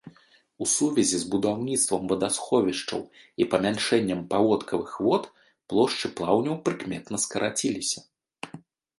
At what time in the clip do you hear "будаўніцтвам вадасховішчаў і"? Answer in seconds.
1.33-3.45